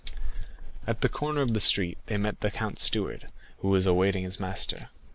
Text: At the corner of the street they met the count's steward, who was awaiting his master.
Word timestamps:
At 0.87 1.01
the 1.01 1.09
corner 1.09 1.41
of 1.41 1.53
the 1.53 1.59
street 1.59 1.99
they 2.07 2.17
met 2.17 2.39
the 2.39 2.49
count's 2.49 2.81
steward, 2.81 3.27
who 3.59 3.67
was 3.67 3.85
awaiting 3.85 4.23
his 4.23 4.39
master. 4.39 4.89